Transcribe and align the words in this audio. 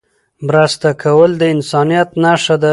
مرسته 0.47 0.89
کول 1.03 1.31
د 1.37 1.43
انسانيت 1.55 2.09
نښه 2.23 2.55
ده. 2.61 2.69